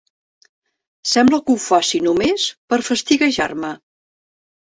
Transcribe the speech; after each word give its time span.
Sembla 1.09 1.39
que 1.49 1.55
ho 1.57 1.63
faci 1.65 1.99
només 2.07 2.47
per 2.73 2.81
fastiguejar-me. 2.89 3.73